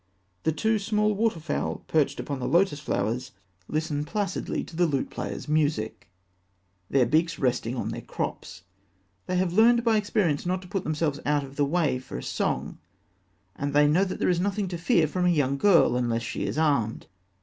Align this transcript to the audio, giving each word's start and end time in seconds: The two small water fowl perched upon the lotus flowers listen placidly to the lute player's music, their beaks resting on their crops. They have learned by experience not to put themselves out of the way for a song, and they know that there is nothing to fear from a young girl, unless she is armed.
The 0.45 0.51
two 0.51 0.79
small 0.79 1.13
water 1.13 1.39
fowl 1.39 1.83
perched 1.87 2.19
upon 2.19 2.39
the 2.39 2.47
lotus 2.47 2.79
flowers 2.79 3.33
listen 3.67 4.03
placidly 4.03 4.63
to 4.63 4.75
the 4.75 4.87
lute 4.87 5.11
player's 5.11 5.47
music, 5.47 6.09
their 6.89 7.05
beaks 7.05 7.37
resting 7.37 7.75
on 7.75 7.89
their 7.89 8.01
crops. 8.01 8.63
They 9.27 9.35
have 9.35 9.53
learned 9.53 9.83
by 9.83 9.97
experience 9.97 10.43
not 10.43 10.63
to 10.63 10.67
put 10.67 10.83
themselves 10.83 11.19
out 11.23 11.43
of 11.43 11.55
the 11.55 11.65
way 11.65 11.99
for 11.99 12.17
a 12.17 12.23
song, 12.23 12.79
and 13.55 13.73
they 13.73 13.85
know 13.87 14.03
that 14.03 14.17
there 14.17 14.27
is 14.27 14.39
nothing 14.39 14.67
to 14.69 14.77
fear 14.79 15.05
from 15.05 15.27
a 15.27 15.29
young 15.29 15.59
girl, 15.59 15.95
unless 15.95 16.23
she 16.23 16.45
is 16.47 16.57
armed. 16.57 17.05